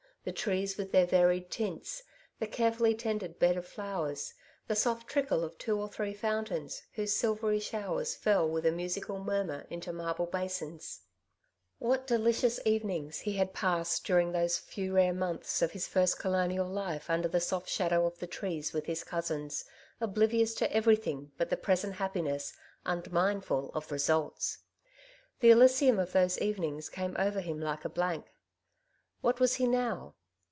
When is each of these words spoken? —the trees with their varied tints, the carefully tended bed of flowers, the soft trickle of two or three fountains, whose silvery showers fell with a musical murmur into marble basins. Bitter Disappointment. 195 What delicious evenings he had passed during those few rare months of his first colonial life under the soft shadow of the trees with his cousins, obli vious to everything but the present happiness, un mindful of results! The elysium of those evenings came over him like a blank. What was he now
—the 0.23 0.31
trees 0.31 0.77
with 0.77 0.91
their 0.91 1.07
varied 1.07 1.49
tints, 1.49 2.03
the 2.37 2.45
carefully 2.45 2.93
tended 2.93 3.39
bed 3.39 3.57
of 3.57 3.65
flowers, 3.65 4.35
the 4.67 4.75
soft 4.75 5.07
trickle 5.07 5.43
of 5.43 5.57
two 5.57 5.81
or 5.81 5.87
three 5.89 6.13
fountains, 6.13 6.83
whose 6.93 7.15
silvery 7.15 7.59
showers 7.59 8.13
fell 8.13 8.47
with 8.47 8.63
a 8.63 8.71
musical 8.71 9.17
murmur 9.17 9.65
into 9.71 9.91
marble 9.91 10.27
basins. 10.27 10.99
Bitter 11.79 12.03
Disappointment. 12.03 12.21
195 12.21 12.45
What 12.45 12.65
delicious 12.67 12.67
evenings 12.67 13.19
he 13.21 13.33
had 13.37 13.53
passed 13.55 14.05
during 14.05 14.31
those 14.31 14.59
few 14.59 14.93
rare 14.93 15.11
months 15.11 15.63
of 15.63 15.71
his 15.71 15.87
first 15.87 16.19
colonial 16.19 16.67
life 16.67 17.09
under 17.09 17.27
the 17.27 17.39
soft 17.39 17.67
shadow 17.69 18.05
of 18.05 18.19
the 18.19 18.27
trees 18.27 18.73
with 18.73 18.85
his 18.85 19.03
cousins, 19.03 19.65
obli 19.99 20.27
vious 20.29 20.55
to 20.57 20.71
everything 20.71 21.31
but 21.39 21.49
the 21.49 21.57
present 21.57 21.95
happiness, 21.95 22.53
un 22.85 23.01
mindful 23.09 23.71
of 23.73 23.91
results! 23.91 24.59
The 25.39 25.49
elysium 25.49 25.97
of 25.97 26.11
those 26.11 26.37
evenings 26.37 26.89
came 26.89 27.15
over 27.17 27.39
him 27.41 27.59
like 27.59 27.85
a 27.85 27.89
blank. 27.89 28.27
What 29.23 29.39
was 29.39 29.53
he 29.57 29.67
now 29.67 30.15